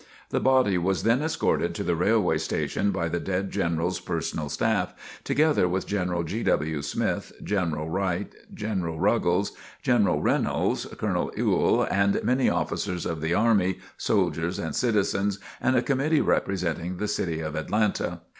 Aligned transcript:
The 0.31 0.39
body 0.39 0.79
was 0.79 1.03
then 1.03 1.21
escorted 1.21 1.75
to 1.75 1.83
the 1.83 1.95
railway 1.95 2.39
station 2.39 2.89
by 2.89 3.07
the 3.07 3.19
dead 3.19 3.51
General's 3.51 3.99
personal 3.99 4.49
staff, 4.49 4.95
together 5.23 5.67
with 5.69 5.85
General 5.85 6.23
G. 6.23 6.41
W. 6.41 6.81
Smith, 6.81 7.31
General 7.43 7.87
Wright, 7.87 8.33
General 8.51 8.99
Ruggles, 8.99 9.51
General 9.83 10.19
Reynolds, 10.19 10.87
Colonel 10.97 11.31
Ewell 11.37 11.83
and 11.83 12.19
many 12.23 12.49
officers 12.49 13.05
of 13.05 13.21
the 13.21 13.35
army, 13.35 13.77
soldiers 13.95 14.57
and 14.57 14.75
citizens, 14.75 15.37
and 15.61 15.75
a 15.75 15.83
committee 15.83 16.19
representing 16.21 16.97
the 16.97 17.07
city 17.07 17.39
of 17.41 17.53
Atlanta. 17.53 18.21